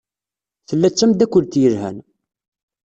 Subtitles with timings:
[0.67, 1.97] Tella d tameddakelt yelhan.